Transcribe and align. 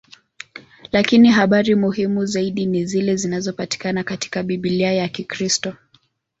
Lakini 0.91 1.29
habari 1.29 1.75
muhimu 1.75 2.25
zaidi 2.25 2.65
ni 2.65 2.85
zile 2.85 3.15
zinazopatikana 3.15 4.03
katika 4.03 4.43
Biblia 4.43 4.93
ya 4.93 5.07
Kikristo. 5.07 5.75